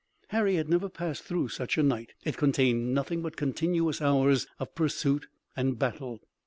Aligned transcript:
Harry 0.29 0.55
had 0.55 0.67
never 0.67 0.89
passed 0.89 1.21
through 1.23 1.47
such 1.47 1.77
a 1.77 1.83
night. 1.83 2.15
It 2.23 2.35
contained 2.35 2.91
nothing 2.91 3.21
but 3.21 3.37
continuous 3.37 4.01
hours 4.01 4.47
of 4.57 4.73
pursuit 4.73 5.27
and 5.55 5.77
battle. 5.77 6.21